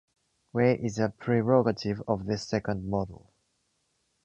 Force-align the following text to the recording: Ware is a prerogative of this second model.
Ware 0.53 0.77
is 0.77 0.97
a 0.97 1.09
prerogative 1.09 2.01
of 2.07 2.25
this 2.25 2.47
second 2.47 2.89
model. 2.89 3.31